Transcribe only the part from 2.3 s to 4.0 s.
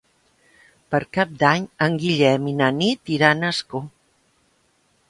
i na Nit iran a Ascó.